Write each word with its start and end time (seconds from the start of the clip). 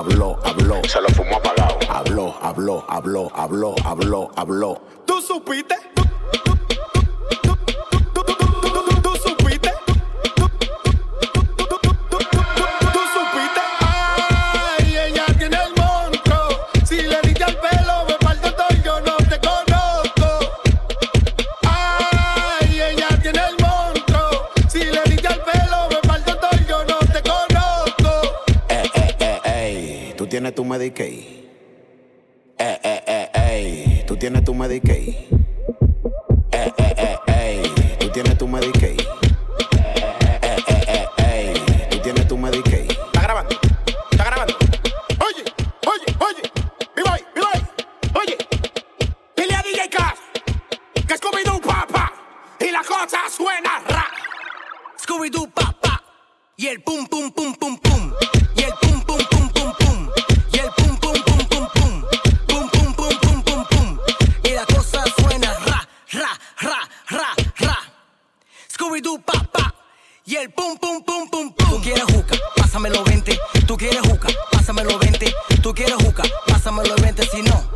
habló, 0.00 0.38
habló. 0.44 0.80
Se 0.88 1.00
lo 1.00 1.08
fumó 1.10 1.36
apagado. 1.36 1.78
Habló, 1.88 2.34
habló, 2.40 2.84
habló, 2.88 3.30
habló, 3.34 3.74
habló, 3.84 4.30
habló. 4.34 4.80
¿Tú 5.06 5.20
supiste? 5.20 5.76
Medicaid. 30.80 31.44
Eh, 32.56 32.78
eh, 32.82 33.02
eh, 33.06 33.28
ey, 33.34 34.04
tú 34.06 34.16
tienes 34.16 34.42
tu 34.44 34.54
Medicaid. 34.54 35.39
Y 70.24 70.34
el 70.34 70.50
pum 70.50 70.76
pum 70.76 71.00
pum 71.04 71.28
pum 71.30 71.52
pum. 71.52 71.68
Tú 71.70 71.80
quieres 71.80 72.02
juca, 72.04 72.36
pásamelo 72.56 73.04
20 73.04 73.38
Tú 73.64 73.76
quieres 73.76 74.00
juca, 74.00 74.28
pásamelo 74.50 74.98
20 74.98 75.32
Tú 75.62 75.72
quieres 75.72 75.94
juca, 75.94 76.24
pásamelo 76.48 76.96
20 76.96 77.26
Si 77.28 77.42
no, 77.42 77.70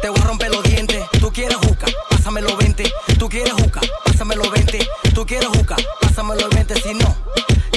te 0.00 0.08
voy 0.08 0.20
a 0.20 0.24
romper 0.24 0.50
los 0.52 0.62
dientes. 0.62 1.04
Tú 1.20 1.32
quieres 1.32 1.56
juca, 1.56 1.86
pásamelo 2.08 2.56
20 2.56 2.92
Tú 3.18 3.28
quieres 3.28 3.52
juca, 3.54 3.80
pásamelo 4.04 4.48
20 4.50 4.88
Tú 5.12 5.26
quieres 5.26 5.48
juca, 5.48 5.74
pásamelo 6.00 6.48
20 6.48 6.80
Si 6.80 6.94
no, 6.94 7.16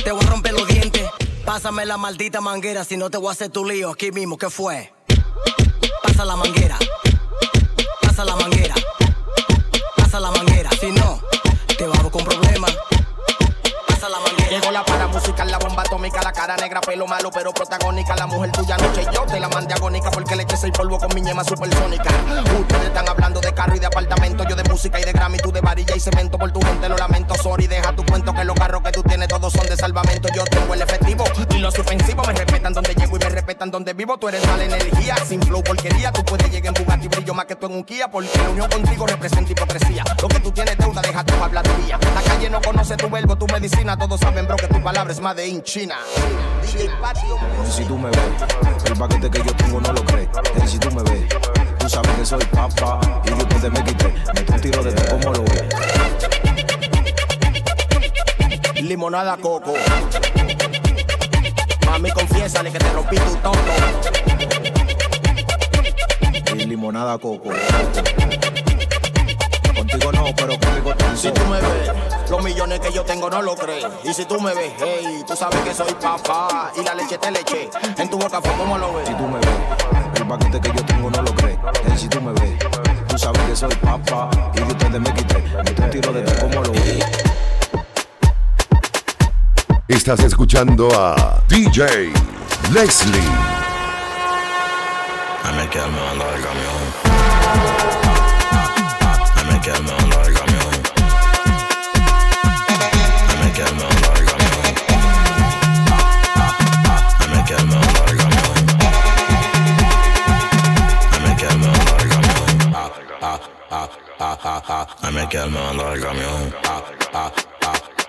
te 0.04 0.12
voy 0.12 0.24
a 0.24 0.30
romper 0.30 0.54
los 0.54 0.68
dientes. 0.68 1.10
Pásame 1.44 1.88
la 1.88 1.98
maldita 1.98 2.40
manguera 2.40 2.84
Si 2.84 2.98
no 2.98 3.10
te 3.10 3.18
voy 3.18 3.30
a 3.30 3.32
hacer 3.32 3.50
tu 3.50 3.66
lío 3.66 3.90
aquí 3.90 4.12
mismo. 4.12 4.38
¿Qué 4.38 4.52
fue? 4.52 4.94
Pasa 6.04 6.24
la 6.24 6.36
manguera. 6.36 6.78
Pasa 8.02 8.24
la 8.24 8.36
manguera. 8.36 8.76
Pasa 9.96 10.20
la 10.20 10.30
manguera. 10.32 10.70
Si 10.80 10.92
no, 10.92 11.22
te 11.78 11.88
vamos 11.88 12.12
con 12.12 12.24
problemas 12.24 12.78
Pasa 13.88 14.10
la 14.10 14.20
manguera 14.20 14.46
Llegó 14.50 14.72
la 14.72 14.86
para 14.86 15.08
musical, 15.08 15.50
la 15.50 15.58
bomba 15.58 15.82
atómica, 15.82 16.22
la 16.22 16.32
cara 16.32 16.56
negra, 16.58 16.80
pelo 16.80 17.08
malo, 17.08 17.32
pero 17.32 17.52
protagónica. 17.52 18.16
La 18.16 18.28
mujer 18.28 18.52
tuya 18.52 18.78
noche 18.78 19.06
yo 19.12 19.24
te 19.24 19.40
la 19.40 19.50
mandé 19.50 19.74
agónica 19.74 20.12
porque 20.12 20.36
le 20.36 20.44
eché 20.44 20.56
seis 20.56 20.72
polvo 20.72 21.00
con 21.00 21.14
mi 21.16 21.22
ñema 21.22 21.44
supersónica. 21.44 22.10
Ustedes 22.60 22.86
están 22.86 23.10
hablando 23.10 23.42
de 23.42 23.54
carro 23.54 23.76
y 23.76 23.80
de 23.80 23.88
apartamento, 23.88 24.44
yo 24.48 24.56
de 24.56 24.64
música 24.70 25.00
y 25.00 25.04
de 25.04 25.12
Grammy, 25.14 25.40
tú 25.40 25.52
de 25.52 25.62
varilla 25.62 25.96
y 25.96 26.00
cemento. 26.00 26.38
Por 26.38 26.52
tu 26.52 26.62
gente 26.62 26.88
lo 26.88 26.96
lamento, 26.96 27.36
sorry, 27.36 27.68
deja 27.68 27.94
tu 27.94 28.06
cuento 28.06 28.34
que 28.34 28.44
los 28.46 28.56
carros 28.56 28.82
que 28.84 28.92
tú 28.92 29.04
tienes 29.04 29.28
todos 29.28 29.52
son 29.52 29.66
de 29.68 29.76
salvamento. 29.76 30.30
Yo 30.34 30.44
tengo 30.46 30.74
el 30.74 30.82
efectivo 30.82 31.26
y 31.50 31.58
los 31.58 31.78
ofensivos 31.78 32.28
me 32.28 32.34
respetan 32.34 32.74
donde 32.74 32.94
llego 32.94 33.16
y 33.18 33.20
me 33.20 33.30
respetan 33.30 33.45
donde 33.60 33.94
vivo. 33.94 34.18
Tú 34.18 34.28
eres 34.28 34.46
mala 34.48 34.66
energía, 34.66 35.16
sin 35.26 35.42
flow 35.42 35.64
porquería. 35.64 36.12
Tú 36.12 36.24
puedes 36.24 36.52
llegar 36.52 36.76
en 36.76 36.84
Bugatti 36.84 37.08
brillo 37.08 37.34
más 37.34 37.46
que 37.46 37.56
tú 37.56 37.68
en 37.68 37.74
un 37.74 37.84
Kia 37.84 38.10
porque 38.10 38.30
la 38.38 38.50
unión 38.50 38.70
contigo 38.70 39.08
representa 39.08 39.52
hipocresía. 39.52 40.04
Lo 40.22 40.28
que 40.28 40.40
tú 40.40 40.52
tienes 40.52 40.78
deuda, 40.78 41.02
deja 41.02 41.24
tu 41.24 41.34
habladuría. 41.44 42.00
La 42.14 42.22
calle 42.22 42.50
no 42.50 42.62
conoce 42.62 42.98
tu 42.98 43.10
verbo, 43.10 43.36
tu 43.38 43.48
medicina. 43.48 43.98
Todos 43.98 44.20
saben, 44.20 44.46
bro, 44.46 44.58
que 44.58 44.68
tu 44.68 44.82
palabra 44.82 45.12
es 45.12 45.20
más 45.20 45.36
de 45.36 45.48
in 45.48 45.64
China. 45.64 45.96
DJ 46.62 46.90
Patio 47.02 47.38
si 47.72 47.84
tú 47.86 47.98
me 47.98 48.10
ves, 48.10 48.20
el 48.86 48.98
paquete 48.98 49.30
que 49.30 49.40
yo 49.40 49.54
tengo 49.56 49.82
no 49.82 49.94
lo 49.94 50.06
crees. 50.06 50.30
Si 50.68 50.78
tú 50.78 50.90
me 50.92 51.04
ves, 51.04 51.28
tú 51.80 51.90
sabes 51.90 52.12
que 52.12 52.26
soy 52.26 52.46
papá. 52.46 53.00
Y 53.26 53.30
después 53.30 53.62
te 53.62 53.70
me 53.70 53.84
quité, 53.84 54.14
me 54.34 54.56
un 54.56 54.62
tiro 54.62 54.84
de 54.84 54.92
ti 54.92 55.04
como 55.10 55.34
lo 55.34 55.44
ves. 55.44 55.64
Limonada 58.82 59.38
coco. 59.38 59.74
Mami, 61.96 62.12
confiésale 62.12 62.70
que 62.74 62.78
te 62.78 62.92
rompí 62.92 63.16
tu 63.16 63.36
tonto. 63.38 63.60
Y 66.54 66.66
limonada 66.66 67.18
coco. 67.18 67.52
Contigo 69.74 70.12
no, 70.12 70.26
pero 70.36 70.60
conmigo 70.60 70.94
Si 71.16 71.32
tú 71.32 71.42
me 71.46 71.62
ves, 71.62 71.92
los 72.30 72.44
millones 72.44 72.82
que 72.82 72.92
yo 72.92 73.06
tengo 73.06 73.30
no 73.30 73.42
lo 73.42 73.56
crees. 73.56 73.86
Y 74.04 74.14
si 74.14 74.26
tú 74.26 74.42
me 74.42 74.54
ves, 74.54 74.74
hey, 74.78 75.24
tú 75.26 75.38
sabes 75.38 75.62
que 75.62 75.74
soy 75.74 75.94
papá. 75.94 76.74
Y 76.78 76.84
la 76.84 76.96
leche 76.96 77.18
te 77.18 77.32
leche. 77.32 77.70
En 77.98 78.10
tu 78.10 78.18
boca 78.18 78.42
fue 78.42 78.52
como 78.58 78.78
lo 78.78 78.94
ves. 78.96 79.08
Si 79.08 79.14
tú 79.14 79.26
me 79.26 79.38
ves, 79.38 80.20
el 80.20 80.28
paquete 80.28 80.60
que 80.60 80.78
yo 80.78 80.86
tengo 80.86 81.10
no 81.10 81.22
lo 81.22 81.34
crees. 81.34 81.58
Y 81.94 81.98
si 81.98 82.10
tú 82.10 82.20
me 82.20 82.34
ves, 82.34 82.60
tú 83.08 83.18
sabes 83.18 83.42
que 83.44 83.56
soy 83.56 83.76
papá. 83.76 84.30
Y 84.54 84.58
después 84.58 84.92
te 84.92 85.00
me 85.00 85.14
quité, 85.14 85.38
me 85.40 85.86
un 85.86 85.90
tiro 85.90 86.12
de 86.12 86.24
ti 86.24 86.32
Estás 89.88 90.20
escuchando 90.22 90.90
a 91.00 91.44
DJ 91.48 92.12
Leslie. 92.74 93.22
I 95.44 95.52
make. 95.56 95.78
I 95.78 95.86
make. 95.86 96.42
I 96.42 96.54
make. 96.56 96.96
I 99.36 99.52
make 99.52 99.64
that. 99.64 99.82
I. 116.64 117.30
I. 117.50 117.55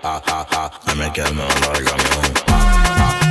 ha 0.07 0.21
ha 0.25 0.45
ha. 0.49 0.71
I'm 0.87 1.01
a 1.01 1.11
camel, 1.11 1.47
like 1.73 1.91
I'm 1.93 3.26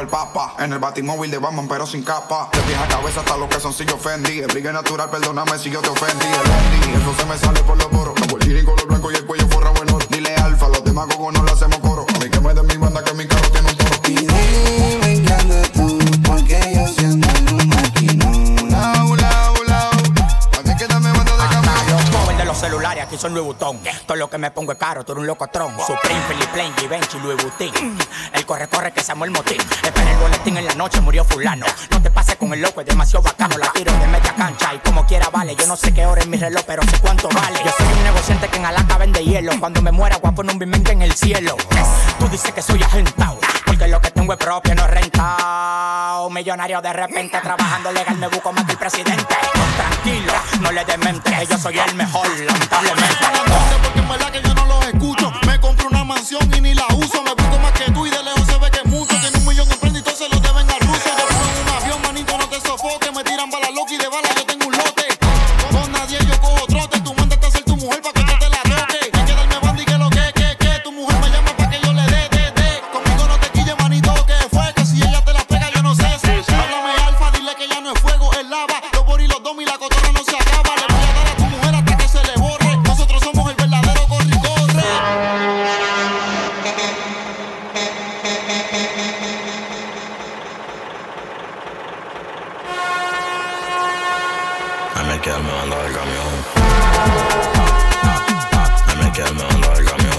el 0.00 0.08
papa. 0.08 0.54
En 0.58 0.72
el 0.72 0.78
batimóvil 0.78 1.30
de 1.30 1.38
Batman 1.38 1.68
pero 1.68 1.86
sin 1.86 2.02
capa. 2.02 2.48
De 2.52 2.60
pies 2.62 2.78
a 2.78 2.88
cabeza 2.88 3.20
hasta 3.20 3.36
los 3.36 3.48
que 3.48 3.60
son 3.60 3.72
sillo 3.72 3.96
Fendi. 3.98 4.40
El 4.40 4.46
brillo 4.46 4.72
natural, 4.72 5.10
perdóname 5.10 5.58
si 5.58 5.70
yo 5.70 5.80
te 5.80 5.88
ofendí. 5.88 6.26
El 6.26 7.00
eso 7.00 7.14
se 7.14 7.24
me 7.26 7.36
sale 7.36 7.62
por 7.62 7.76
los 7.76 7.86
poros. 7.88 8.14
Como 8.20 8.38
el 8.38 8.64
con 8.64 8.74
color 8.74 8.88
blanco 8.88 9.10
y 9.10 9.14
el 9.14 9.26
cuello 9.26 9.46
forrado 9.48 9.82
en 9.82 9.94
oro. 9.94 10.06
Dile 10.08 10.34
alfa, 10.36 10.68
los 10.68 10.84
demagogos 10.84 11.34
no 11.34 11.44
le 11.44 11.52
hacemos 11.52 11.79
son 23.20 23.34
Louis 23.34 23.44
Vuitton. 23.44 23.78
Todo 24.06 24.16
lo 24.16 24.30
que 24.30 24.38
me 24.38 24.50
pongo 24.50 24.72
es 24.72 24.78
caro, 24.78 25.04
tú 25.04 25.12
eres 25.12 25.20
un 25.20 25.26
locotrón. 25.26 25.76
Supreme, 25.86 26.20
Philip 26.28 26.48
Plain, 26.52 26.74
Givenchy, 26.76 27.18
Louis 27.18 27.36
Vuitton. 27.42 27.98
El 28.32 28.46
corre, 28.46 28.68
corre 28.68 28.92
que 28.92 29.02
se 29.02 29.12
el 29.12 29.30
motín. 29.30 29.60
Espera 29.60 30.10
el 30.10 30.18
boletín 30.18 30.56
en 30.56 30.64
la 30.64 30.74
noche, 30.74 31.00
murió 31.00 31.24
fulano. 31.24 31.66
No 31.90 32.00
te 32.00 32.10
pases 32.10 32.36
con 32.36 32.52
el 32.54 32.62
loco, 32.62 32.80
es 32.80 32.86
demasiado 32.86 33.22
bacano. 33.22 33.58
La 33.58 33.70
tiro 33.72 33.92
de 33.92 34.06
media 34.06 34.34
cancha 34.34 34.72
y 34.74 34.78
como 34.78 35.04
quiera 35.04 35.28
va 35.28 35.40
vale. 35.40 35.56
Yo 35.56 35.66
no 35.66 35.76
sé 35.76 35.92
qué 35.92 36.04
hora 36.06 36.20
es 36.20 36.28
mi 36.28 36.36
reloj, 36.36 36.62
pero 36.66 36.82
sé 36.82 36.98
cuánto 37.00 37.28
vale. 37.28 37.58
Yo 37.64 37.72
soy 37.76 37.86
un 37.86 38.04
negociante 38.04 38.48
que 38.48 38.56
en 38.58 38.66
Alaska 38.66 38.98
vende 38.98 39.24
hielo. 39.24 39.52
Cuando 39.58 39.82
me 39.82 39.90
muera, 39.90 40.18
voy 40.18 40.30
a 40.30 40.34
poner 40.34 40.52
un 40.52 40.58
bimente 40.58 40.92
en 40.92 41.02
el 41.02 41.14
cielo. 41.14 41.56
Tú 42.20 42.28
dices 42.28 42.52
que 42.52 42.60
soy 42.60 42.82
agentado, 42.82 43.38
porque 43.64 43.88
lo 43.88 43.98
que 43.98 44.10
tengo 44.10 44.34
es 44.34 44.38
propio, 44.38 44.74
no 44.74 44.86
rentado. 44.86 46.28
Millonario 46.28 46.82
de 46.82 46.92
repente, 46.92 47.40
trabajando 47.40 47.90
legal, 47.92 48.16
me 48.18 48.28
busco 48.28 48.52
más 48.52 48.66
que 48.66 48.72
el 48.72 48.78
presidente. 48.78 49.34
Tranquilo, 49.76 50.32
no 50.60 50.70
le 50.70 50.84
demente, 50.84 51.32
yo 51.48 51.56
soy 51.56 51.78
el 51.78 51.94
mejor, 51.94 52.28
lamentablemente. 52.28 53.26
Porque 53.82 53.98
en 53.98 54.08
verdad 54.08 54.30
que 54.30 54.42
yo 54.42 54.54
no 54.54 54.66
los 54.66 54.86
escucho. 54.86 55.32
Me 55.46 55.58
compro 55.58 55.88
una 55.88 56.04
mansión 56.04 56.42
y 56.54 56.60
ni 56.60 56.74
la 56.74 56.86
uso. 56.94 57.22
Me 57.22 57.30
busco 57.30 57.58
más 57.58 57.72
que 57.72 57.90
tú 57.90 58.04
me 95.20 95.26
quedé 95.26 95.38
meando 95.42 95.76
del 95.82 95.92
camión. 95.92 96.32
Ay, 98.86 98.96
me 98.96 99.12
quedé 99.12 99.32
meando 99.32 99.70
del 99.74 99.84
camión. 99.84 100.09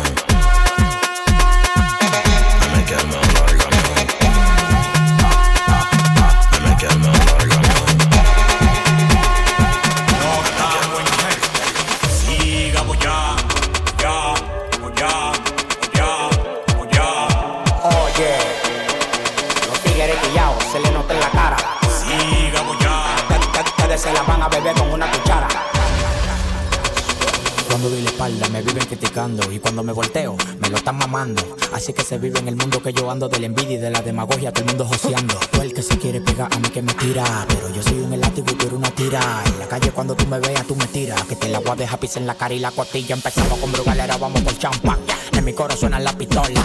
Y 29.21 29.59
cuando 29.59 29.83
me 29.83 29.94
volteo 29.94 30.35
me 30.59 30.69
lo 30.69 30.77
están 30.77 30.97
mamando. 30.97 31.44
Así 31.73 31.94
que 31.94 32.03
se 32.03 32.18
vive 32.18 32.39
en 32.39 32.47
el 32.47 32.56
mundo 32.56 32.81
que 32.81 32.91
yo 32.91 33.12
ando 33.12 33.29
de 33.29 33.39
la 33.39 33.45
envidia 33.45 33.75
y 33.75 33.77
de 33.77 33.91
la 33.91 34.01
demagogia, 34.01 34.51
todo 34.51 34.63
el 34.65 34.69
mundo 34.69 34.85
joseando. 34.85 35.35
Tú 35.51 35.62
el 35.62 35.73
que 35.73 35.83
se 35.83 35.95
quiere 36.00 36.21
pegar 36.21 36.51
a 36.51 36.57
mí 36.57 36.69
que 36.69 36.81
me 36.81 36.91
tira, 36.95 37.45
pero 37.47 37.69
yo 37.69 37.83
soy 37.83 38.00
un 38.00 38.13
elástico 38.13 38.51
y 38.51 38.56
tú 38.56 38.65
eres 38.65 38.77
una 38.79 38.89
tira. 38.89 39.21
En 39.45 39.59
la 39.59 39.68
calle 39.68 39.91
cuando 39.91 40.15
tú 40.15 40.25
me 40.25 40.39
veas 40.39 40.65
tú 40.65 40.75
me 40.75 40.88
tiras, 40.88 41.23
que 41.25 41.35
te 41.35 41.50
la 41.50 41.59
voy 41.59 41.69
a 41.69 41.75
dejar 41.75 42.00
pisar 42.00 42.21
en 42.21 42.27
la 42.27 42.33
cara 42.33 42.56
y 42.56 42.59
la 42.59 42.71
costilla. 42.71 43.13
Empezamos 43.13 43.59
con 43.59 43.71
brugalera, 43.71 44.18
vamos 44.18 44.41
por 44.41 44.57
champán. 44.57 44.97
En 45.33 45.45
mi 45.45 45.53
coro 45.53 45.75
suena 45.77 46.00
la 46.00 46.13
pistola. 46.13 46.59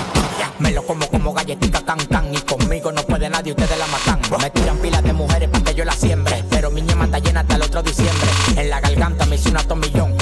Me 0.59 0.71
lo 0.71 0.83
como 0.87 1.07
como 1.09 1.35
galletica 1.35 1.85
can 1.85 1.99
can 2.07 2.35
y 2.35 2.39
conmigo 2.39 2.91
no 2.91 3.03
puede 3.03 3.29
nadie, 3.29 3.53
ustedes 3.53 3.79
la 3.79 3.87
matan. 3.89 4.19
Me 4.41 4.49
tiran 4.49 4.79
pilas 4.79 5.05
de 5.05 5.13
mujeres 5.13 5.51
para 5.51 5.65
que 5.65 5.75
yo 5.75 5.85
la 5.85 5.93
siembre, 5.93 6.43
pero 6.49 6.71
mi 6.71 6.81
ñema 6.81 7.05
está 7.05 7.19
llena 7.19 7.41
hasta 7.41 7.57
el 7.57 7.63
otro 7.63 7.83
diciembre. 7.83 8.31
En 8.57 8.71
la 8.71 8.81
garganta 8.81 9.27
me 9.27 9.37
hice 9.37 9.51
una 9.51 9.63
tomillón, 9.63 10.16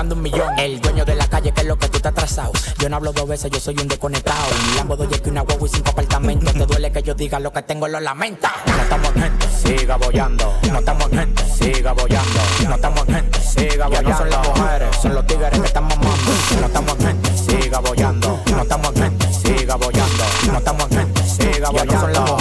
buscando 0.00 0.14
un 0.14 0.22
millón. 0.22 0.58
El 0.58 0.80
dueño 0.80 1.04
de 1.04 1.14
la 1.14 1.28
calle, 1.28 1.52
que 1.52 1.60
es 1.60 1.66
lo 1.66 1.76
que 1.78 1.88
tú 1.88 1.98
estás 1.98 2.12
atrasado. 2.12 2.52
Yo 2.78 2.88
no 2.88 2.96
hablo 2.96 3.12
dos 3.12 3.28
veces, 3.28 3.50
yo 3.50 3.60
soy 3.60 3.76
un 3.78 3.88
desconectado. 3.88 4.46
Mi 4.68 4.76
Lambo 4.76 4.96
doy 4.96 5.08
que 5.08 5.28
una 5.28 5.42
guagua 5.42 5.68
y 5.68 5.70
cinco 5.70 5.90
apartamentos. 5.90 6.54
Te 6.54 6.66
duele 6.66 6.90
que 6.90 7.02
yo 7.02 7.14
diga 7.14 7.38
lo 7.38 7.52
que 7.52 7.62
tengo, 7.62 7.86
lo 7.86 8.00
lamenta. 8.00 8.50
No 8.66 8.82
estamos 8.82 9.08
en 9.16 9.22
gente, 9.22 9.46
siga 9.62 9.96
bollando. 9.96 10.54
No 10.70 10.78
estamos 10.78 11.12
en 11.12 11.18
gente, 11.18 11.44
siga 11.44 11.92
bollando. 11.92 12.40
No 12.66 12.74
estamos 12.74 13.08
en 13.08 13.14
gente, 13.14 13.40
siga 13.40 13.86
bollando. 13.88 14.00
Ya 14.00 14.02
no 14.02 14.18
son 14.18 14.30
las 14.30 14.48
mujeres, 14.48 14.96
son 15.02 15.14
los 15.14 15.26
tigres 15.26 15.50
que 15.50 15.66
están 15.66 15.84
mamando. 15.84 16.32
No 16.60 16.66
estamos 16.66 16.92
en 17.00 17.06
gente, 17.06 17.30
siga 17.36 17.78
bollando. 17.80 18.40
No 18.50 18.62
estamos 18.62 18.96
en 18.96 19.02
gente, 19.02 19.32
siga 19.34 19.76
bollando. 19.76 20.24
No 20.46 20.58
estamos 20.58 20.90
en 20.90 20.98
gente, 20.98 21.22
siga 21.24 21.70
bollando. 21.70 21.76
Ya 21.76 21.84
no 21.84 22.00
son 22.00 22.12
las 22.12 22.20
mujeres, 22.22 22.39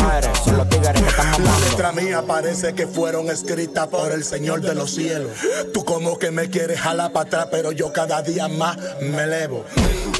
parece 2.27 2.73
que 2.73 2.87
fueron 2.87 3.29
escritas 3.29 3.87
por 3.87 4.11
el 4.11 4.23
Señor 4.23 4.61
de 4.61 4.73
los 4.73 4.91
cielos. 4.91 5.31
Tú 5.73 5.83
como 5.83 6.17
que 6.17 6.31
me 6.31 6.49
quieres 6.49 6.79
jalar 6.79 7.11
para 7.11 7.27
atrás, 7.27 7.47
pero 7.51 7.71
yo 7.71 7.91
cada 7.91 8.21
día 8.21 8.47
más 8.47 8.77
me 9.01 9.23
elevo. 9.23 9.65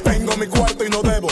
Tengo 0.03 0.35
mi 0.37 0.47
cuarto 0.47 0.83
y 0.83 0.89
no 0.89 1.01
debo, 1.01 1.29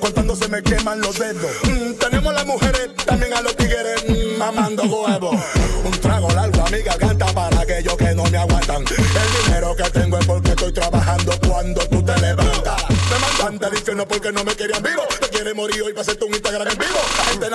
contando 0.00 0.34
se 0.34 0.48
me 0.48 0.62
queman 0.62 1.00
los 1.00 1.18
dedos. 1.18 1.50
Mm, 1.64 1.94
Tenemos 1.94 2.34
las 2.34 2.46
mujeres, 2.46 2.90
también 3.06 3.32
a 3.34 3.40
los 3.40 3.56
tigres 3.56 4.04
mm, 4.08 4.38
mamando 4.38 4.82
huevos. 4.82 5.36
Un 5.84 5.92
trago 6.00 6.28
largo 6.30 6.64
a 6.64 6.70
mi 6.70 6.80
garganta 6.80 7.26
para 7.26 7.60
aquellos 7.60 7.96
que 7.96 8.14
no 8.14 8.24
me 8.24 8.38
aguantan. 8.38 8.82
El 8.82 9.44
dinero 9.44 9.76
que 9.76 9.90
tengo 9.90 10.18
es 10.18 10.26
porque 10.26 10.50
estoy 10.50 10.72
trabajando 10.72 11.32
cuando 11.46 11.80
tú 11.88 12.02
te 12.02 12.20
levantas. 12.20 12.82
Me 12.88 13.18
mandan 13.18 13.58
del 13.58 13.78
infierno 13.78 14.08
porque 14.08 14.32
no 14.32 14.42
me 14.44 14.54
querían 14.56 14.82
vivo. 14.82 15.02
Te 15.20 15.28
quiere 15.28 15.54
morir 15.54 15.82
hoy 15.82 15.92
para 15.92 16.02
hacerte 16.02 16.24
un 16.24 16.33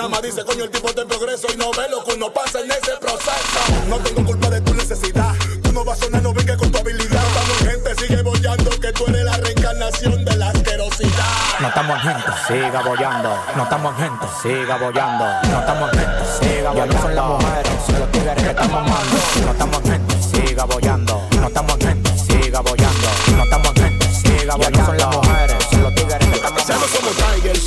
nada 0.00 0.08
más 0.08 0.22
dice, 0.22 0.42
coño, 0.44 0.64
el 0.64 0.70
tipo 0.70 0.88
está 0.88 1.02
en 1.02 1.08
progreso 1.08 1.46
y 1.52 1.56
no 1.58 1.70
ve 1.72 1.86
lo 1.90 2.02
que 2.02 2.14
uno 2.14 2.32
pasa 2.32 2.60
en 2.60 2.70
ese 2.70 2.96
proceso. 2.98 3.60
No 3.86 3.98
tengo 3.98 4.24
culpa 4.24 4.48
de 4.48 4.60
tu 4.62 4.72
necesidad. 4.72 5.34
Tú 5.62 5.72
no 5.72 5.84
vas 5.84 6.00
a 6.00 6.04
sonar, 6.04 6.22
no 6.22 6.32
vengas 6.32 6.56
con 6.56 6.72
tu 6.72 6.78
habilidad. 6.78 7.22
Estamos 7.22 7.60
en 7.60 7.66
gente, 7.68 7.94
sigue 7.96 8.22
bollando 8.22 8.70
que 8.80 8.92
tú 8.92 9.04
eres 9.08 9.24
la 9.24 9.36
reencarnación 9.36 10.24
de 10.24 10.36
la 10.36 10.48
asquerosidad. 10.48 11.60
No 11.60 11.68
estamos 11.68 11.96
en 11.96 12.02
gente, 12.02 12.30
siga 12.48 12.82
bollando. 12.82 13.44
No 13.54 13.62
estamos 13.62 13.92
en 13.92 14.04
gente, 14.04 14.26
siga 14.42 14.76
bollando. 14.78 15.24
No 15.50 15.60
estamos 15.60 15.92
en 15.92 15.98
gente, 15.98 16.24
siga 16.40 16.70
bollando. 16.70 16.76
Ya 16.76 16.86
no 16.86 17.02
son 17.02 17.14
las 17.16 17.26
mujeres, 17.26 17.72
son 17.84 18.00
los 18.00 18.12
tigres 18.12 18.34
que 18.42 18.50
están 18.50 18.72
mamando. 18.72 19.16
No 19.44 19.52
estamos 19.52 19.76
en 19.76 19.90
gente, 19.92 20.14
siga 20.22 20.64
bollando. 20.64 21.28
No 21.40 21.46
estamos 21.46 21.74
en 21.74 21.88
gente, 21.88 22.09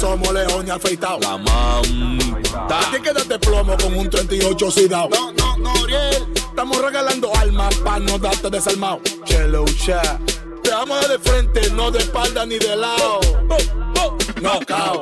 somos 0.04 0.28
Tiger, 0.28 0.34
somos 0.34 0.34
León 0.34 0.68
y 0.68 0.70
afeitado. 0.70 1.20
La 1.20 1.38
mamta. 1.38 2.80
Aquí 2.80 3.02
quédate 3.02 3.40
plomo 3.40 3.78
con 3.78 3.96
un 3.96 4.10
38 4.10 4.66
oxidado. 4.66 5.10
No, 5.10 5.32
no, 5.32 5.58
no, 5.58 5.84
Ariel. 5.84 6.28
Estamos 6.36 6.82
regalando 6.82 7.32
almas 7.36 7.76
para 7.78 8.00
no 8.00 8.20
darte 8.20 8.50
desarmado. 8.50 9.00
Chelo, 9.26 9.66
cha. 9.86 10.20
Te 10.62 10.72
amo 10.72 10.96
de 10.96 11.20
frente, 11.20 11.70
no 11.72 11.92
de 11.92 12.00
espalda 12.00 12.46
ni 12.46 12.58
de 12.58 12.76
lado. 12.76 13.20
No, 14.42 14.60
cao. 14.66 15.00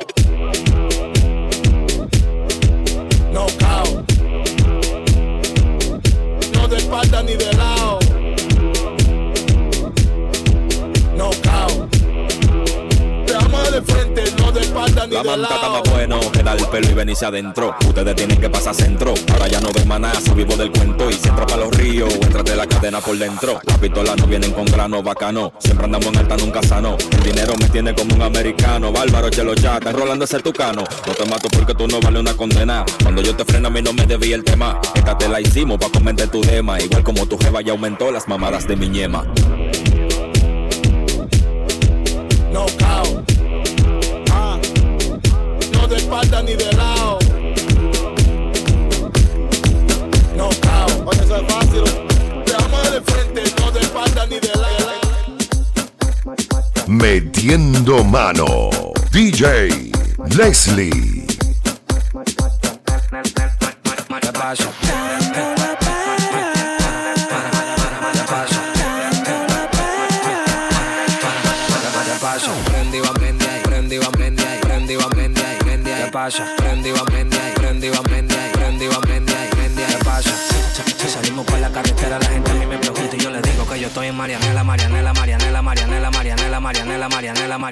No, 3.32 3.46
cao. 3.58 4.04
No 6.52 6.68
de 6.68 6.76
espalda 6.76 7.22
ni 7.22 7.34
de 7.34 7.52
lado. 7.52 7.71
La 15.12 15.22
manta 15.22 15.56
está 15.56 15.68
más 15.68 15.82
bueno 15.90 16.18
que 16.32 16.42
da 16.42 16.54
el 16.54 16.66
pelo 16.68 16.88
y 16.88 16.94
venirse 16.94 17.26
adentro. 17.26 17.76
Ustedes 17.86 18.16
tienen 18.16 18.40
que 18.40 18.48
pasar 18.48 18.74
centro. 18.74 19.12
Ahora 19.30 19.46
ya 19.46 19.60
no 19.60 19.70
ven 19.70 19.86
maná, 19.86 20.10
si 20.14 20.30
vivo 20.30 20.56
del 20.56 20.72
cuento. 20.72 21.10
Y 21.10 21.12
si 21.12 21.28
entra 21.28 21.44
para 21.44 21.64
los 21.64 21.76
ríos, 21.76 22.14
entrate 22.14 22.56
la 22.56 22.66
cadena 22.66 22.98
por 23.02 23.18
dentro. 23.18 23.60
Las 23.66 23.76
pistolas 23.76 24.16
no 24.16 24.26
vienen 24.26 24.52
con 24.52 24.64
grano 24.64 25.02
bacano. 25.02 25.52
Siempre 25.58 25.84
andamos 25.84 26.06
en 26.06 26.16
alta, 26.16 26.38
nunca 26.38 26.62
sano. 26.62 26.96
El 27.10 27.22
dinero 27.24 27.52
me 27.60 27.68
tiene 27.68 27.94
como 27.94 28.14
un 28.14 28.22
americano. 28.22 28.90
Bárbaro, 28.90 29.28
chelo 29.28 29.52
ya, 29.54 29.74
está 29.74 29.90
enrolando 29.90 30.24
ese 30.24 30.40
tucano. 30.40 30.82
No 31.06 31.12
te 31.12 31.26
mato 31.26 31.48
porque 31.50 31.74
tú 31.74 31.86
no 31.86 32.00
vale 32.00 32.18
una 32.18 32.34
condena. 32.34 32.82
Cuando 33.02 33.20
yo 33.20 33.36
te 33.36 33.44
freno, 33.44 33.68
a 33.68 33.70
mí 33.70 33.82
no 33.82 33.92
me 33.92 34.06
debí 34.06 34.32
el 34.32 34.42
tema. 34.42 34.80
Esta 34.94 35.18
te 35.18 35.28
la 35.28 35.42
hicimos 35.42 35.76
pa' 35.76 35.90
comente 35.90 36.26
tu 36.28 36.40
dema. 36.40 36.80
Igual 36.80 37.02
como 37.02 37.26
tu 37.26 37.36
jeva 37.36 37.60
ya 37.60 37.72
aumentó 37.72 38.10
las 38.10 38.28
mamadas 38.28 38.66
de 38.66 38.76
mi 38.76 38.88
ñema. 38.88 39.26
Ni 46.52 46.64
de 46.64 46.72
lado. 46.72 47.18
No 50.36 50.48
cao. 50.60 50.86
Oye, 51.06 51.20
eso 51.22 51.36
es 51.36 51.52
fácil. 51.52 51.84
Te 52.44 52.54
amo 52.54 52.78
de 52.90 53.00
frente, 53.02 53.42
no 53.60 53.70
de 53.70 53.80
espalda 53.80 54.26
ni 54.26 54.40
de 54.40 54.48
lado. 54.48 54.92
Metiendo 56.86 58.04
mano. 58.04 58.70
DJ 59.12 59.92
Leslie. 60.36 61.11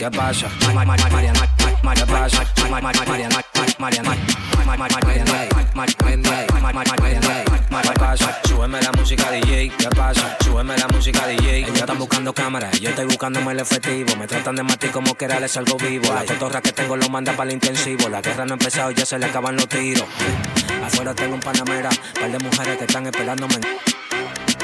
¿Qué 0.01 0.11
pasa? 0.11 0.49
Marianela, 0.73 1.11
Marianela, 1.11 1.47
¿Qué 7.83 7.91
pasa? 8.01 8.41
Súbeme 8.45 8.81
la 8.81 8.93
música 8.93 9.31
DJ, 9.31 9.69
¿qué 9.77 9.89
pasa? 9.91 10.39
Súbeme 10.41 10.79
la 10.79 10.89
música 10.89 11.27
DJ. 11.27 11.59
Ellos 11.59 11.79
están 11.79 11.99
buscando 11.99 12.33
cámaras, 12.33 12.81
yo 12.81 12.89
estoy 12.89 13.05
buscándome 13.05 13.53
el 13.53 13.61
efectivo. 13.61 14.17
Me 14.17 14.27
tratan 14.27 14.57
de 14.57 14.63
matar 14.63 14.91
como 14.91 15.15
que 15.17 15.27
era 15.27 15.39
les 15.39 15.55
algo 15.59 15.77
vivo. 15.77 16.15
La 16.15 16.25
cotorra 16.25 16.63
que 16.63 16.73
tengo 16.73 16.97
lo 16.97 17.07
manda 17.11 17.35
para 17.35 17.51
el 17.51 17.57
intensivo. 17.57 18.09
La 18.09 18.23
guerra 18.23 18.47
no 18.47 18.53
ha 18.53 18.55
empezado, 18.55 18.93
ya 18.93 19.05
se 19.05 19.19
le 19.19 19.27
acaban 19.27 19.55
los 19.57 19.69
tiros. 19.69 20.07
Afuera 20.83 21.15
tengo 21.15 21.35
un 21.35 21.41
panamera, 21.41 21.91
par 22.19 22.33
de 22.33 22.39
mujeres 22.39 22.79
que 22.79 22.85
están 22.85 23.05
esperándome. 23.05 23.57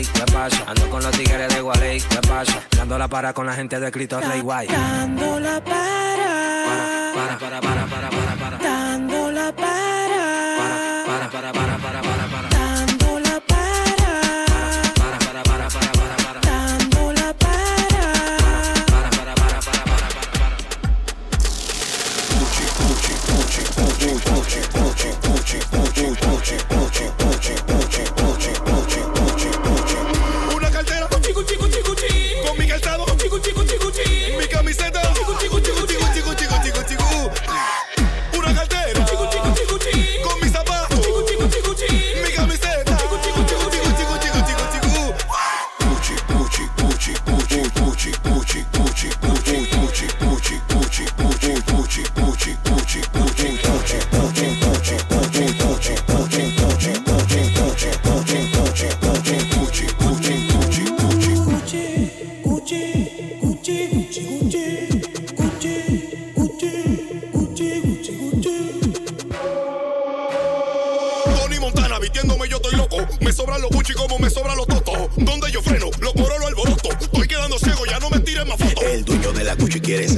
¿qué 0.00 0.24
pasa? 0.32 0.64
Ando 0.66 0.88
con 0.88 1.02
los 1.02 1.12
tigres 1.12 1.54
de 1.54 1.60
Gualey, 1.60 2.00
¿qué 2.00 2.20
pasa? 2.26 2.62
Dando 2.76 2.96
la 2.98 3.08
para 3.08 3.34
con 3.34 3.46
la 3.46 3.52
gente 3.52 3.78
de 3.78 3.90
Cristo 3.90 4.20
Rey 4.20 4.40
Guay. 4.40 4.68
Dando 4.68 5.38
la 5.38 5.62
para. 5.62 7.12
Para, 7.14 7.38
para, 7.38 7.60
para, 7.60 7.60
para, 7.60 7.86
para, 7.86 8.10
para. 8.10 8.21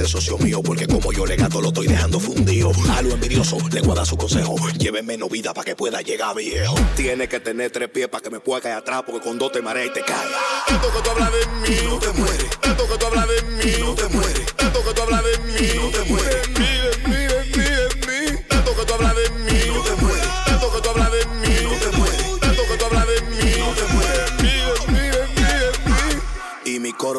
Socio 0.07 0.37
mío 0.37 0.61
porque 0.61 0.85
como 0.85 1.11
yo 1.11 1.25
le 1.25 1.35
gato 1.35 1.59
lo 1.59 1.69
estoy 1.69 1.87
dejando 1.87 2.19
fundido. 2.19 2.71
A 2.95 3.01
lo 3.01 3.13
envidioso 3.13 3.57
le 3.71 3.81
voy 3.81 3.91
a 3.93 3.95
dar 3.95 4.05
su 4.05 4.15
consejo. 4.15 4.55
Lléveme 4.77 5.15
menos 5.15 5.29
vida 5.29 5.53
para 5.53 5.65
que 5.65 5.75
pueda 5.75 6.01
llegar 6.01 6.35
viejo. 6.35 6.75
Tiene 6.95 7.27
que 7.27 7.39
tener 7.39 7.71
tres 7.71 7.89
pies 7.89 8.07
para 8.07 8.21
que 8.21 8.29
me 8.29 8.39
pueda 8.39 8.61
caer 8.61 8.75
atrás 8.75 9.03
porque 9.05 9.21
con 9.21 9.39
dos 9.39 9.51
te 9.51 9.61
mareas 9.61 9.87
y 9.87 9.93
te 9.93 10.01
caes. 10.01 10.29
Tanto 10.67 10.91
que 10.91 11.01
tú 11.01 11.09
hablas 11.09 11.31
de 11.31 11.47
mí 11.47 11.77
No 11.87 11.97
te 11.97 12.13
mueres, 12.13 12.59
Tanto 12.61 12.87
que 12.87 12.97
tú 12.97 13.05
hablas 13.07 13.27
de 13.27 13.41
mí 13.43 13.71
no 13.79 13.95
te 13.95 14.07
mueres, 14.09 14.55
Tanto 14.55 14.83
que 14.83 14.93
tú 14.93 15.01
hablas 15.01 15.23
de 15.23 15.37
mí 15.39 15.67
No 15.75 15.89
te 15.89 16.11
mueres. 16.11 16.41
De 16.41 16.59
mí, 16.59 16.65
de 16.65 16.97
mí, 17.07 17.15
de 17.15 17.43
mí, 17.57 17.63
de 17.63 17.87
mí 18.05 18.39
Tanto 18.47 18.75
que 18.75 18.85
tú 18.85 18.93
hablas 18.93 19.15
de 19.15 19.29
mí 19.29 19.59
no 19.67 19.81
te 19.81 20.01
mueres, 20.01 20.27
Tanto 20.45 20.71
que 20.71 20.81
tú 20.81 20.89
hablas 20.89 21.11
de 21.11 21.25
mí 21.25 21.55
no 21.63 21.71
te 21.79 21.97
mueres, 21.97 22.39
Tanto 22.39 22.61
que 22.69 22.77
tú 22.77 22.85
hablas 22.85 23.07
de 23.07 23.21
mí 23.21 23.59
no 23.59 23.73
te 23.73 23.93
mueres. 23.93 24.37
De 24.37 24.43
mí, 24.43 24.53
de 24.53 24.93
mí, 24.93 25.09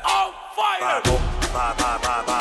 On 0.04 0.32
fire! 0.54 2.35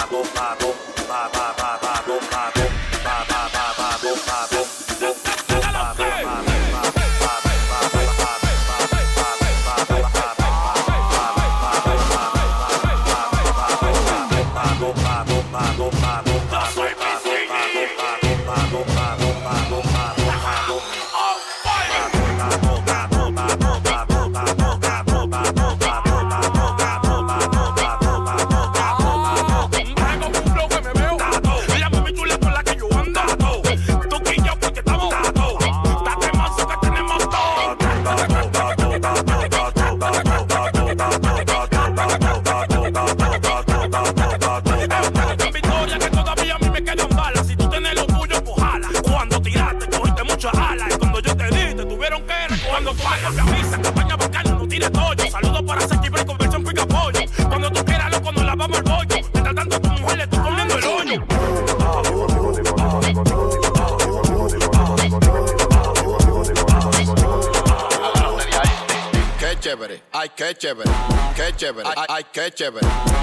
Chévere, 70.65 70.89
qué 71.35 71.43
chévere, 71.57 71.85
ay, 71.95 72.05
ay, 72.09 72.23
qué 72.33 72.49
chévere, 72.55 72.81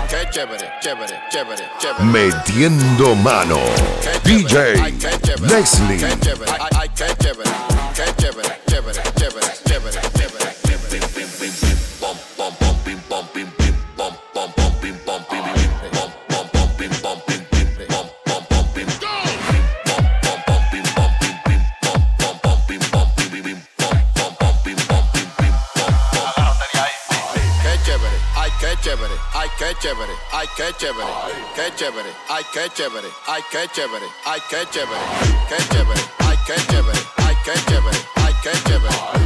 qué 0.08 0.16
chévere, 0.30 0.58
chévere, 0.80 1.08
chévere, 1.32 1.64
chévere. 1.80 2.04
Metiendo 2.04 3.16
mano. 3.16 3.58
Qué 4.22 4.44
chévere, 4.46 4.80
ay, 4.80 4.92
DJ 4.92 4.98
qué 5.00 5.10
chévere, 5.26 5.48
Leslie. 5.50 5.98
Qué 5.98 6.24
chévere, 6.24 6.48
ay, 6.78 6.81
qué 31.62 31.70
chévere, 31.76 32.12
ay, 32.28 32.42
qué 32.52 32.68
chévere, 32.74 33.08
ay, 33.28 33.42
qué 33.50 33.68
chévere, 33.72 34.08
ay, 34.26 34.40
qué 34.50 34.66
chévere, 34.72 34.98
qué 35.48 35.56
chévere, 35.70 36.00
ay, 36.18 36.36
qué 36.46 36.54
chévere, 36.68 36.98
ay, 37.18 37.36
qué 37.44 37.52
chévere, 37.68 37.98
ay, 38.16 38.34
qué 38.42 38.50
chévere. 38.66 39.21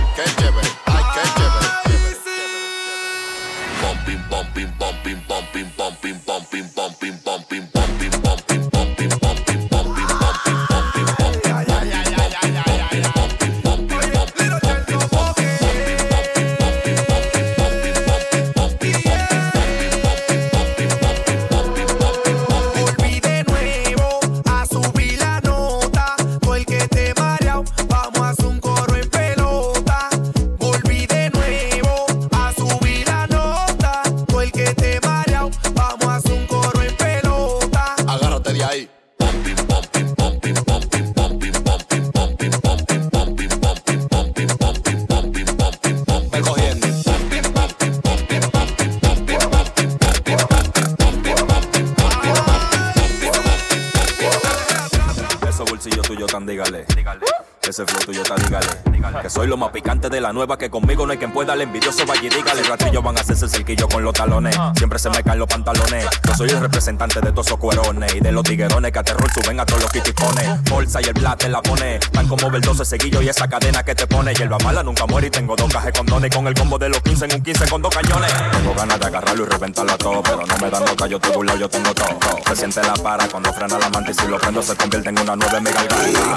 La 60.26 60.33
nueva, 60.33 60.59
que 60.59 60.68
conmigo 60.68 61.06
no 61.06 61.12
hay 61.12 61.18
quien 61.18 61.30
pueda, 61.30 61.54
el 61.54 61.61
envidioso 61.61 62.04
vaya 62.04 62.23
y 62.23 62.28
dígale. 62.28 62.61
Ratillos 62.64 63.02
van 63.02 63.16
a 63.16 63.21
hacerse 63.21 63.45
el 63.45 63.50
cerquillo 63.50 63.87
con 63.87 64.02
los 64.02 64.12
talones. 64.12 64.56
Siempre 64.76 64.99
se 64.99 65.09
me 65.09 65.23
caen 65.23 65.38
los 65.38 65.47
pantalones. 65.47 66.04
Yo 66.26 66.35
soy 66.35 66.50
el 66.50 66.61
representante 66.61 67.21
de 67.21 67.30
todos 67.30 67.47
esos 67.47 67.59
cuerones 67.59 68.12
y 68.12 68.18
de 68.18 68.33
los 68.33 68.42
tiguerones 68.42 68.90
que 68.90 68.99
a 68.99 69.04
terror 69.04 69.30
suben 69.33 69.61
a 69.61 69.64
todos 69.64 69.83
los 69.83 69.92
quiticones. 69.92 70.64
Bolsa 70.64 71.00
y 71.00 71.04
el 71.04 71.14
plat 71.14 71.38
te 71.38 71.49
la 71.49 71.62
pone. 71.62 72.00
Tan 72.11 72.26
como 72.26 72.50
ver 72.50 72.61
12 72.61 72.85
seguillo 72.85 73.23
y 73.23 73.28
esa 73.28 73.47
cadena 73.47 73.85
que 73.85 73.95
te 73.95 74.09
pone. 74.09 74.33
Y 74.37 74.42
el 74.42 74.50
mala 74.50 74.83
nunca 74.83 75.06
muere 75.06 75.28
y 75.28 75.30
tengo 75.30 75.54
dos 75.54 75.73
cajas 75.73 75.92
con 75.92 76.06
dones. 76.06 76.35
Con 76.35 76.47
el 76.49 76.54
combo 76.54 76.76
de 76.76 76.88
los 76.88 77.00
15 77.02 77.25
en 77.26 77.35
un 77.35 77.42
15 77.42 77.68
con 77.68 77.83
dos 77.83 77.95
cañones. 77.95 78.33
Tengo 78.50 78.75
ganas 78.75 78.99
de 78.99 79.06
agarrarlo 79.06 79.45
y 79.45 79.47
reventarlo 79.47 79.92
a 79.92 79.99
todo, 79.99 80.23
pero 80.25 80.45
no 80.45 80.59
me 80.59 80.71
dan 80.71 80.85
nota, 80.85 81.06
yo 81.06 81.21
tengo 81.21 81.38
un 81.38 81.47
lado, 81.47 81.59
yo 81.61 81.68
tengo 81.68 81.95
todo. 81.95 82.18
Se 82.49 82.56
siente 82.56 82.83
la 82.83 82.95
para 82.95 83.28
cuando 83.28 83.52
frena 83.52 83.78
la 83.78 83.88
manta 83.90 84.11
y 84.11 84.14
si 84.14 84.26
lo 84.26 84.38
prendo 84.38 84.61
se 84.61 84.75
convierte 84.75 85.09
en 85.11 85.21
una 85.21 85.37
nueve 85.37 85.61
mega 85.61 85.83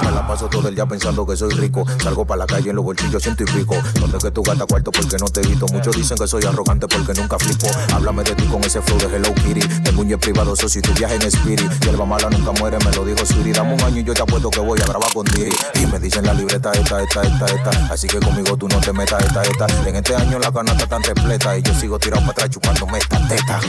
Me 0.03 0.11
la 0.11 0.27
paso 0.27 0.47
todo 0.47 0.67
el 0.67 0.75
día 0.75 0.85
pensando 0.85 1.25
que 1.25 1.35
soy 1.35 1.49
rico. 1.55 1.85
Salgo 2.03 2.23
para 2.23 2.39
la 2.39 2.45
calle 2.45 2.69
en 2.69 2.75
los 2.75 2.85
bolsillos 2.85 3.23
ciento 3.23 3.43
y 3.43 3.47
pico. 3.47 3.78
Donde 3.99 4.17
que 4.17 4.31
tú 4.31 4.43
gata 4.43 4.65
cuarto 4.65 4.91
porque 4.91 5.17
no 5.17 5.27
te 5.27 5.41
evito. 5.41 5.65
Muchos 5.67 5.95
dicen 5.95 6.17
que 6.17 6.27
soy 6.27 6.43
arrogante 6.45 6.87
porque 6.87 7.13
nunca 7.19 7.37
flipo. 7.37 7.67
Háblame 7.93 8.23
de 8.23 8.35
ti 8.35 8.45
con 8.45 8.63
ese 8.63 8.81
flow 8.81 8.97
de 8.99 9.15
Hello 9.15 9.33
Kitty. 9.33 9.61
Tengo 9.83 10.01
un 10.01 10.09
jet 10.09 10.19
privado, 10.19 10.55
so 10.55 10.67
si 10.67 10.81
tu 10.81 10.93
viaje 10.93 11.15
en 11.15 11.23
Spirit. 11.23 11.69
El 11.85 11.97
mala 11.97 12.29
nunca 12.29 12.51
muere, 12.59 12.77
me 12.83 12.91
lo 12.91 13.05
dijo 13.05 13.25
Siri. 13.25 13.51
Dame 13.51 13.73
un 13.73 13.81
año 13.81 13.99
y 13.99 14.03
yo 14.03 14.13
te 14.13 14.21
apuesto 14.21 14.49
que 14.49 14.59
voy 14.59 14.79
a 14.81 14.85
grabar 14.85 15.11
con 15.13 15.25
Diri. 15.25 15.55
Y 15.81 15.85
me 15.87 15.99
dicen 15.99 16.25
la 16.25 16.33
libreta 16.33 16.71
esta, 16.71 17.01
esta, 17.01 17.21
esta, 17.21 17.45
esta. 17.45 17.69
Así 17.91 18.07
que 18.07 18.19
conmigo 18.19 18.57
tú 18.57 18.67
no 18.67 18.79
te 18.79 18.93
metas 18.93 19.23
esta, 19.23 19.41
esta. 19.43 19.67
En 19.87 19.95
este 19.95 20.15
año 20.15 20.39
la 20.39 20.51
canasta 20.51 20.87
tan 20.87 21.03
repleta. 21.03 21.57
Y 21.57 21.61
yo 21.61 21.73
sigo 21.73 21.99
tirado 21.99 22.21
para 22.21 22.31
atrás 22.31 22.49
chupándome 22.49 22.97
esta 22.99 23.27
teta. 23.27 23.59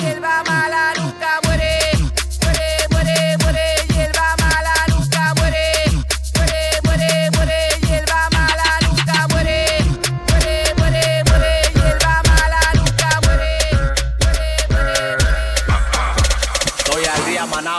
Hierba 0.00 0.42
mala 0.44 0.92
nunca 0.96 1.40
muere, 1.44 1.73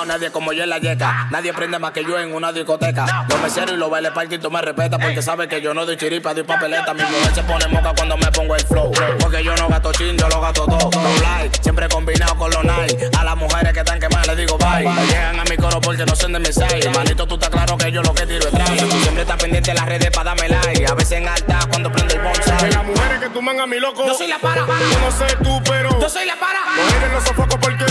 nadie 0.05 0.31
como 0.31 0.53
yo 0.53 0.63
en 0.63 0.69
la 0.69 0.77
yeca. 0.77 1.27
Nadie 1.31 1.53
prende 1.53 1.79
más 1.79 1.91
que 1.91 2.03
yo 2.03 2.19
en 2.19 2.33
una 2.33 2.51
discoteca. 2.51 3.25
Los 3.29 3.41
meseros 3.41 3.73
y 3.73 3.77
los 3.77 3.89
bailes 3.89 4.13
tú 4.41 4.51
me 4.51 4.61
respetas 4.61 4.99
porque 4.99 5.21
sabes 5.21 5.47
que 5.47 5.61
yo 5.61 5.73
no 5.73 5.85
doy 5.85 5.97
chiripa, 5.97 6.33
doy 6.33 6.43
papeleta. 6.43 6.93
Mi 6.93 7.03
mujer 7.03 7.33
se 7.33 7.43
pone 7.43 7.67
moca 7.67 7.93
cuando 7.95 8.17
me 8.17 8.31
pongo 8.31 8.55
el 8.55 8.65
flow. 8.65 8.91
Porque 9.19 9.43
yo 9.43 9.55
no 9.55 9.67
gasto 9.67 9.91
chin, 9.93 10.17
yo 10.17 10.27
lo 10.29 10.41
gasto 10.41 10.65
todo. 10.65 10.89
No 10.91 11.21
like, 11.21 11.59
siempre 11.61 11.87
combinado 11.87 12.35
con 12.35 12.51
los 12.51 12.63
night. 12.63 13.15
A 13.17 13.23
las 13.23 13.35
mujeres 13.35 13.73
que 13.73 13.79
están 13.79 13.99
quemadas 13.99 14.27
les 14.27 14.37
digo 14.37 14.57
bye. 14.57 14.83
No 14.83 15.03
llegan 15.05 15.39
a 15.39 15.43
mi 15.43 15.57
coro 15.57 15.81
porque 15.81 16.05
no 16.05 16.15
son 16.15 16.33
de 16.33 16.39
mi 16.39 16.51
side. 16.51 16.89
Manito, 16.89 17.27
tú 17.27 17.35
estás 17.35 17.49
claro 17.49 17.77
que 17.77 17.91
yo 17.91 18.01
lo 18.01 18.13
que 18.13 18.25
tiro 18.25 18.45
es 18.45 18.51
traje. 18.51 18.77
Tú 18.77 18.99
siempre 19.01 19.21
estás 19.23 19.37
pendiente 19.37 19.71
de 19.71 19.75
las 19.75 19.85
redes 19.85 20.09
para 20.11 20.35
darme 20.35 20.49
like. 20.49 20.85
A 20.87 20.93
veces 20.93 21.13
en 21.13 21.27
alta 21.27 21.59
cuando 21.69 21.91
prendo 21.91 22.13
el 22.15 22.21
bonsai. 22.21 22.71
Las 22.71 22.85
mujeres 22.85 23.19
que 23.19 23.29
tú 23.29 23.41
mangas 23.41 23.67
mi 23.67 23.79
loco. 23.79 24.05
Yo 24.05 24.13
soy 24.13 24.27
la 24.27 24.39
para. 24.39 24.61
Yo 24.65 24.99
no 24.99 25.11
sé 25.11 25.25
tú, 25.43 25.61
pero. 25.63 25.99
Yo 25.99 26.09
soy 26.09 26.25
la 26.25 26.35
para. 26.35 26.59
Mujeres 26.75 27.11
no 27.11 27.21
sofoco 27.21 27.59
porque. 27.59 27.85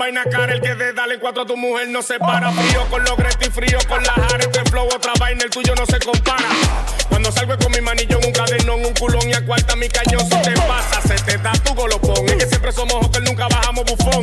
Vaina 0.00 0.24
cara. 0.24 0.54
El 0.54 0.62
que 0.62 0.74
de 0.74 0.89
darle 1.10 1.20
cuatro 1.20 1.42
a 1.42 1.46
tu 1.46 1.56
mujer 1.56 1.88
no 1.88 2.02
se 2.02 2.18
para. 2.18 2.52
Frío 2.52 2.86
con 2.88 3.02
los 3.02 3.16
gretis, 3.16 3.50
frío 3.50 3.78
con 3.88 4.02
la 4.02 4.12
jara. 4.12 4.38
Este 4.38 4.62
flow, 4.70 4.86
otra 4.94 5.12
vaina, 5.18 5.42
el 5.42 5.50
tuyo 5.50 5.74
no 5.74 5.84
se 5.86 5.98
compara. 5.98 6.48
Cuando 7.08 7.32
salgo 7.32 7.58
con 7.58 7.72
mi 7.72 7.80
manillo 7.80 8.18
un 8.24 8.32
cadenón, 8.32 8.84
un 8.84 8.94
culón 8.94 9.28
y 9.28 9.32
a 9.32 9.44
cuarta 9.44 9.74
mi 9.74 9.88
cañón. 9.88 10.20
Si 10.20 10.42
te 10.42 10.52
pasa, 10.52 11.00
se 11.02 11.14
te 11.24 11.38
da 11.38 11.52
tu 11.64 11.74
golopón. 11.74 12.28
Es 12.28 12.36
que 12.36 12.46
siempre 12.46 12.72
somos 12.72 13.08
que 13.08 13.20
nunca 13.20 13.48
bajamos 13.48 13.84
bufón. 13.86 14.22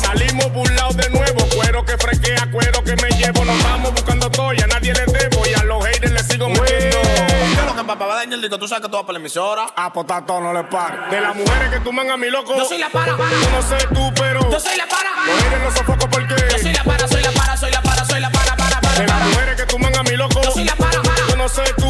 Salimos 0.00 0.52
burlados 0.52 0.96
de 0.96 1.08
nuevo. 1.10 1.48
Cuero 1.54 1.84
que 1.84 1.96
fresquea, 1.96 2.50
cuero 2.52 2.82
que 2.84 2.96
me 2.96 3.08
llevo. 3.10 3.44
Nos 3.44 3.62
vamos 3.62 3.94
buscando 3.94 4.30
toya, 4.30 4.66
nadie 4.66 4.92
le 4.92 5.06
debo. 5.06 5.46
Y 5.46 5.54
a 5.54 5.64
los 5.64 5.84
haters 5.86 6.12
les 6.12 6.26
sigo 6.26 6.48
metiendo. 6.48 7.00
¿Qué 7.00 7.60
es 7.60 7.66
lo 7.66 7.74
que 7.74 7.84
papá 7.84 8.06
va 8.06 8.14
a 8.14 8.16
dañar 8.18 8.34
el 8.34 8.42
disco? 8.42 8.58
Tú 8.58 8.68
sabes 8.68 8.82
que 8.82 8.90
tú 8.90 8.96
vas 8.96 9.04
para 9.04 9.14
la 9.14 9.20
emisora. 9.20 9.66
Ah, 9.74 9.90
pues 9.92 10.04
está 10.04 10.26
todo, 10.26 10.40
no 10.40 10.52
le 10.52 10.64
pares. 10.64 11.10
De 11.10 11.20
las 11.20 11.34
mujeres 11.34 11.70
que 11.70 11.80
tú 11.80 11.92
mangas 11.92 12.18
mi 12.18 12.28
loco. 12.28 12.54
Yo 12.54 12.64
soy 12.66 12.78
la 12.78 12.90
para. 12.90 13.16
Yo 13.16 13.50
no 13.50 13.62
sé 13.62 13.86
tú, 13.94 14.12
pero. 14.14 14.50
Yo 14.50 14.60
soy 14.60 14.76
la 14.76 14.86
para. 14.86 15.10
Mujeres 15.26 15.60
no 15.62 15.70
sofoco 15.70 16.08
porque. 16.18 16.34
Yo 16.50 16.58
soy 16.58 16.72
la 16.72 16.84
para, 16.84 17.08
soy 17.08 17.22
la 17.22 17.32
para, 17.32 17.56
soy 17.56 17.70
la 17.70 17.82
para, 17.82 18.04
soy 18.04 18.20
la 18.20 18.30
para, 18.30 18.56
para, 18.56 18.80
para. 18.80 19.00
De 19.00 19.06
las 19.06 19.26
mujeres 19.26 19.56
que 19.56 19.66
tú 19.66 19.78
mangas 19.78 20.10
mi 20.10 20.16
loco. 20.16 20.40
Yo 20.42 20.50
soy 20.52 20.64
la 20.64 20.74
para. 20.76 21.02
Yo 21.28 21.36
no 21.36 21.48
sé 21.48 21.62
tú, 21.76 21.88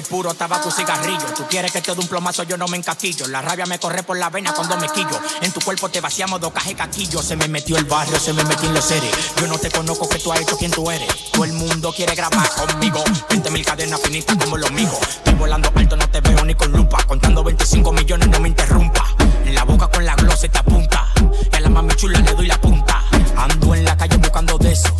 soy 0.00 0.08
puro 0.08 0.34
tabaco 0.34 0.68
y 0.68 0.72
cigarrillo. 0.72 1.26
Tú 1.36 1.44
quieres 1.48 1.72
que 1.72 1.80
te 1.80 1.94
dé 1.94 2.00
un 2.00 2.06
plomazo, 2.06 2.42
yo 2.44 2.56
no 2.56 2.66
me 2.68 2.76
encaquillo. 2.76 3.26
La 3.28 3.42
rabia 3.42 3.66
me 3.66 3.78
corre 3.78 4.02
por 4.02 4.16
la 4.16 4.30
vena 4.30 4.52
cuando 4.54 4.76
me 4.76 4.88
quillo. 4.88 5.18
En 5.42 5.52
tu 5.52 5.60
cuerpo 5.60 5.88
te 5.88 6.00
vaciamos 6.00 6.40
dos 6.40 6.52
cajas 6.52 6.74
caquillo. 6.74 7.22
Se 7.22 7.36
me 7.36 7.48
metió 7.48 7.76
el 7.76 7.84
barrio, 7.84 8.18
se 8.18 8.32
me 8.32 8.44
metió 8.44 8.68
en 8.68 8.74
los 8.74 8.84
seres. 8.84 9.10
Yo 9.40 9.46
no 9.46 9.58
te 9.58 9.70
conozco, 9.70 10.08
que 10.08 10.18
tú 10.18 10.32
has 10.32 10.40
hecho 10.40 10.56
quien 10.56 10.70
tú 10.70 10.90
eres. 10.90 11.08
Todo 11.32 11.44
el 11.44 11.52
mundo 11.52 11.92
quiere 11.94 12.14
grabar 12.14 12.48
conmigo. 12.50 13.02
20 13.28 13.50
mil 13.50 13.64
cadenas 13.64 14.00
finitas 14.00 14.36
como 14.36 14.56
los 14.56 14.70
míos. 14.72 14.96
Estoy 15.02 15.34
volando 15.34 15.70
alto, 15.74 15.96
no 15.96 16.08
te 16.08 16.20
veo 16.20 16.44
ni 16.44 16.54
con 16.54 16.72
lupa. 16.72 17.02
Contando 17.06 17.42
25 17.42 17.92
millones, 17.92 18.28
no 18.28 18.40
me 18.40 18.48
interrumpa. 18.48 19.04
En 19.44 19.54
la 19.54 19.64
boca 19.64 19.88
con 19.88 20.04
la 20.04 20.14
glosa 20.14 20.48
te 20.48 20.58
apunta. 20.58 21.12
Y 21.52 21.56
a 21.56 21.60
la 21.60 21.68
mami 21.68 21.94
chula 21.94 22.20
le 22.20 22.34
doy 22.34 22.46
la 22.46 22.60
punta. 22.60 23.04
Ando 23.36 23.74
en 23.74 23.84
la 23.84 23.96
calle 23.96 24.16
buscando 24.16 24.56
de 24.58 24.72
eso. 24.72 24.94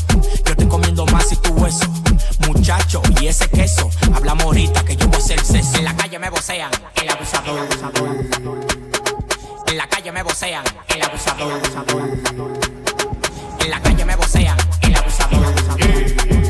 Y 3.20 3.26
ese 3.26 3.48
queso. 3.48 3.90
Hablamos 4.14 4.44
ahorita 4.44 4.84
que 4.84 4.94
yo 4.94 5.08
voy 5.08 5.16
a 5.16 5.20
sexo. 5.20 5.56
En 5.76 5.84
la 5.84 5.96
calle 5.96 6.20
me 6.20 6.30
vocean, 6.30 6.70
el 7.02 7.10
abusador. 7.10 7.68
En 9.66 9.76
la 9.76 9.88
calle 9.88 10.12
me 10.12 10.22
vocean, 10.22 10.64
el 10.86 11.02
abusador. 11.02 11.60
En 13.58 13.70
la 13.70 13.80
calle 13.80 14.04
me 14.04 14.14
vocean, 14.14 14.56
el 14.82 14.94
abusador. 14.94 16.49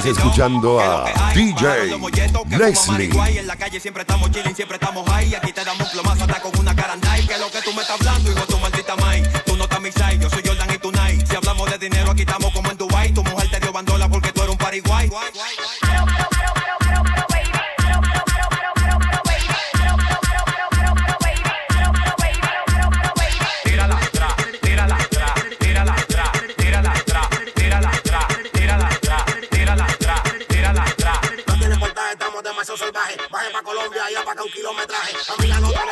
Estás 0.00 0.16
escuchando 0.16 0.80
a 0.80 1.04
DJ 1.34 1.98
Leslie. 2.56 3.10
En 3.38 3.46
la 3.46 3.54
calle 3.54 3.78
siempre 3.78 4.00
estamos 4.00 4.30
chilling, 4.30 4.56
siempre 4.56 4.76
estamos 4.76 5.06
high. 5.10 5.34
Aquí 5.34 5.52
te 5.52 5.62
damos 5.62 5.90
plomazo 5.90 6.24
hasta 6.24 6.40
con 6.40 6.58
una 6.58 6.74
carandai. 6.74 7.26
Que 7.26 7.36
lo 7.36 7.50
que 7.50 7.60
tú 7.60 7.70
me 7.74 7.82
estás 7.82 8.00
hablando, 8.00 8.32
hijo, 8.32 8.40
tu 8.46 8.58
maldita 8.60 8.96
mai. 8.96 9.22
Tú 9.44 9.56
no 9.58 9.64
estás 9.64 9.80
mi 9.82 9.92
side, 9.92 10.18
yo 10.18 10.30
soy 10.30 10.42
Jordan 10.42 10.70
y 10.74 10.78
tú 10.78 10.90
night. 10.90 11.26
Si 11.28 11.36
hablamos 11.36 11.70
de 11.70 11.76
dinero, 11.76 12.12
aquí 12.12 12.22
estamos 12.22 12.50
como 12.54 12.70
en 12.70 12.78
Dubai. 12.78 13.12
Tu 13.12 13.22
mujer 13.22 13.50
te 13.50 13.60
dio 13.60 13.72
bandola 13.72 14.08
porque 14.08 14.32
tú 14.32 14.40
eres 14.40 14.52
un 14.52 14.58
pariguay. 14.58 15.10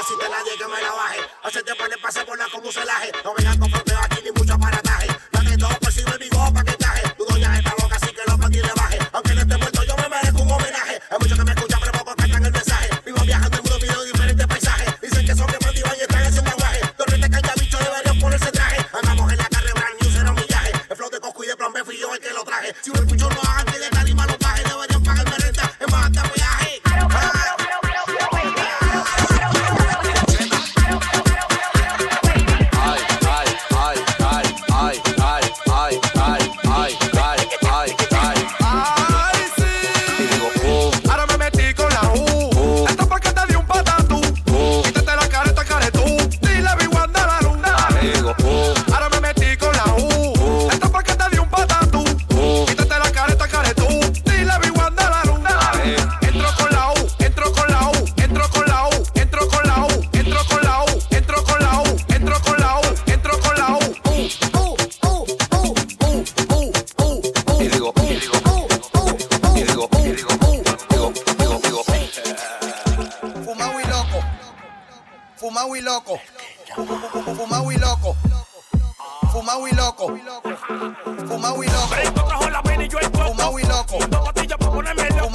Pero 0.07 0.17
te 0.17 0.29
la 0.29 0.43
llega 0.45 0.68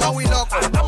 how 0.04 0.12
we 0.12 0.24
knock. 0.24 0.83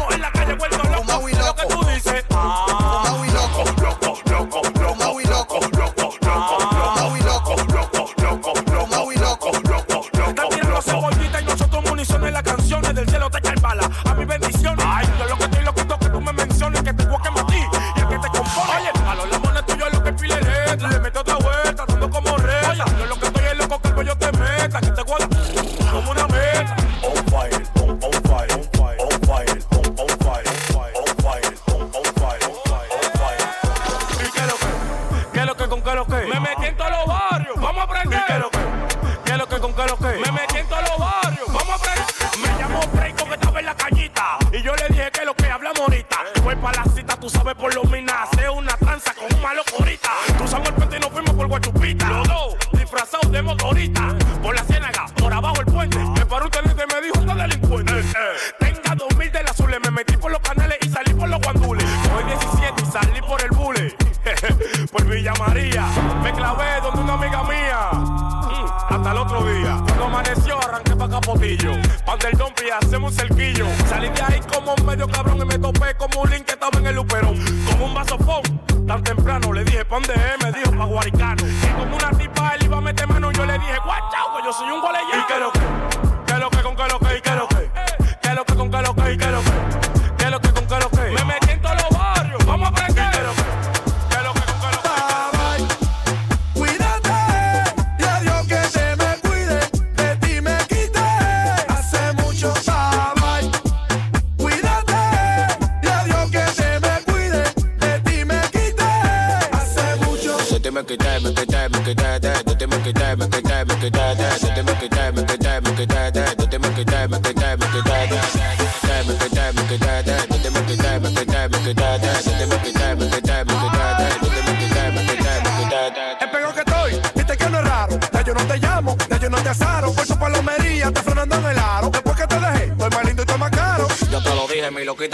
cruzamos 50.46 50.68
el 50.68 50.74
puente 50.74 50.96
y 50.96 51.00
nos 51.00 51.10
fuimos 51.10 51.34
por 51.34 51.48
Guachupita. 51.48 52.08
Los 52.08 52.28
dos 52.28 52.56
disfrazados 52.72 53.32
de 53.32 53.42
motorita. 53.42 54.16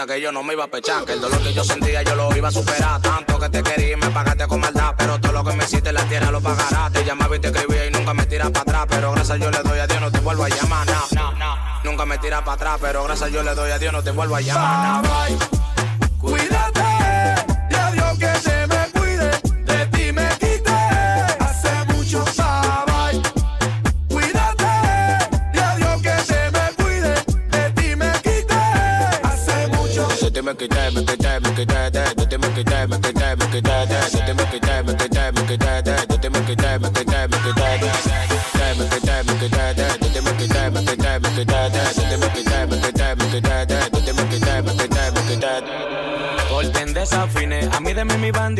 que 0.06 0.20
yo 0.20 0.32
no 0.32 0.42
me 0.42 0.54
iba 0.54 0.64
a 0.64 0.68
pechar, 0.68 1.04
que 1.04 1.12
el 1.12 1.20
dolor 1.20 1.42
que 1.42 1.52
yo 1.52 1.64
sentía 1.64 2.02
yo 2.02 2.14
lo 2.14 2.34
iba 2.36 2.48
a 2.48 2.50
superar. 2.50 3.00
Tanto 3.00 3.38
que 3.38 3.48
te 3.48 3.62
quería 3.62 3.92
y 3.92 3.96
me 3.96 4.08
pagaste 4.08 4.46
con 4.46 4.60
maldad, 4.60 4.94
pero 4.96 5.20
todo 5.20 5.32
lo 5.32 5.44
que 5.44 5.56
me 5.56 5.64
hiciste 5.64 5.90
en 5.90 5.94
la 5.94 6.04
tierra 6.04 6.30
lo 6.30 6.40
pagará. 6.40 6.90
Te 6.90 7.04
llamaba 7.04 7.36
y 7.36 7.40
te 7.40 7.48
escribía 7.48 7.86
y 7.86 7.90
nunca 7.90 8.14
me 8.14 8.26
tiras 8.26 8.50
para 8.50 8.62
atrás, 8.62 8.86
pero 8.88 9.12
gracias 9.12 9.38
yo 9.38 9.50
le 9.50 9.62
doy 9.62 9.78
a 9.78 9.86
Dios, 9.86 10.00
no 10.00 10.10
te 10.10 10.20
vuelvo 10.20 10.44
a 10.44 10.48
llamar, 10.48 10.86
nah, 10.86 11.02
nah, 11.12 11.32
nah. 11.32 11.82
Nunca 11.84 12.06
me 12.06 12.18
tiras 12.18 12.42
para 12.42 12.52
atrás, 12.52 12.78
pero 12.80 13.04
gracias 13.04 13.30
yo 13.30 13.42
le 13.42 13.54
doy 13.54 13.70
a 13.70 13.78
Dios, 13.78 13.92
no 13.92 14.02
te 14.02 14.10
vuelvo 14.10 14.36
a 14.36 14.40
llamar, 14.40 15.02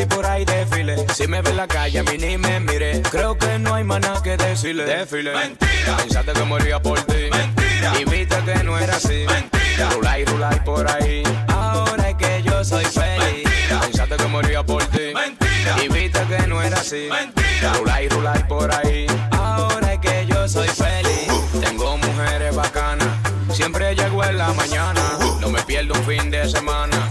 y 0.03 0.07
por 0.07 0.27
ahí 0.27 0.45
desfile. 0.45 0.97
Si 1.15 1.27
me 1.27 1.41
ve 1.43 1.51
en 1.51 1.57
la 1.57 1.67
calle, 1.67 2.01
a 2.01 2.03
mí 2.03 2.19
ni 2.19 2.37
me 2.37 2.61
mire. 2.61 3.03
Creo 3.03 3.37
que 3.37 3.59
no 3.59 3.75
hay 3.75 3.85
nada 3.85 4.23
que 4.23 4.37
decirle. 4.37 4.85
Desfile. 4.85 5.33
Mentira. 5.33 5.97
Pensaste 5.97 6.33
que 6.33 6.45
moría 6.45 6.81
por 6.81 7.01
ti. 7.03 7.29
Mentira. 7.31 7.93
Y 8.01 8.05
viste 8.05 8.37
que 8.45 8.65
no 8.65 8.79
era 8.79 8.97
así. 8.97 9.25
Mentira. 9.29 9.91
Rula 9.91 10.19
y 10.19 10.25
rula 10.25 10.51
y 10.55 10.61
por 10.61 10.91
ahí. 10.91 11.23
Ahora 11.49 12.11
es 12.11 12.17
que 12.17 12.43
yo 12.43 12.65
soy 12.65 12.85
feliz. 12.85 13.45
Mentira. 13.45 13.81
Pensaste 13.81 14.17
que 14.17 14.27
moría 14.27 14.63
por 14.63 14.85
ti. 14.87 15.13
Mentira. 15.15 15.85
Y 15.85 15.89
viste 15.89 16.21
que 16.27 16.47
no 16.47 16.63
era 16.63 16.79
así. 16.79 17.09
Mentira. 17.11 17.73
Rula 17.75 18.03
y 18.03 18.09
rula 18.09 18.35
y 18.39 18.43
por 18.45 18.75
ahí. 18.75 19.07
Ahora 19.31 19.93
es 19.93 20.01
que 20.01 20.27
yo 20.27 20.49
soy 20.49 20.69
feliz. 20.69 21.29
Tengo 21.61 21.97
mujeres 21.97 22.55
bacanas. 22.55 23.09
Siempre 23.53 23.95
llego 23.95 24.25
en 24.25 24.39
la 24.39 24.53
mañana. 24.53 25.03
No 25.41 25.51
me 25.51 25.63
pierdo 25.63 25.95
un 25.95 26.05
fin 26.05 26.31
de 26.31 26.49
semana. 26.49 27.11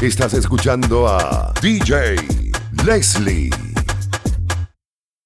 Estás 0.00 0.32
escuchando 0.32 1.06
a 1.08 1.52
DJ 1.60 2.16
Leslie. 2.86 3.69